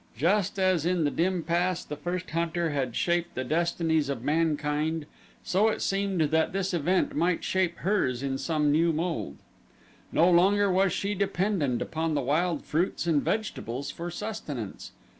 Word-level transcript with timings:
Just 0.17 0.57
as 0.57 0.83
in 0.83 1.03
the 1.03 1.11
dim 1.11 1.43
past 1.43 1.87
the 1.87 1.95
first 1.95 2.31
hunter 2.31 2.71
had 2.71 2.95
shaped 2.95 3.35
the 3.35 3.43
destinies 3.43 4.09
of 4.09 4.23
mankind 4.23 5.05
so 5.43 5.67
it 5.67 5.79
seemed 5.79 6.19
that 6.21 6.53
this 6.53 6.73
event 6.73 7.15
might 7.15 7.43
shape 7.43 7.77
hers 7.77 8.23
in 8.23 8.39
some 8.39 8.71
new 8.71 8.91
mold. 8.91 9.37
No 10.11 10.27
longer 10.27 10.71
was 10.71 10.91
she 10.91 11.13
dependent 11.13 11.83
upon 11.83 12.15
the 12.15 12.21
wild 12.21 12.65
fruits 12.65 13.05
and 13.05 13.21
vegetables 13.21 13.91
for 13.91 14.09
sustenance. 14.09 14.91